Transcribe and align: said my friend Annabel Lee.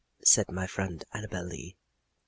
said 0.23 0.49
my 0.51 0.65
friend 0.65 1.05
Annabel 1.13 1.43
Lee. 1.45 1.77